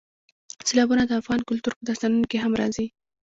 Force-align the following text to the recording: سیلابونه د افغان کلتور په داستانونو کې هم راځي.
سیلابونه 0.67 1.03
د 1.05 1.11
افغان 1.21 1.39
کلتور 1.49 1.73
په 1.75 1.83
داستانونو 1.87 2.25
کې 2.31 2.37
هم 2.43 2.53
راځي. 2.61 2.87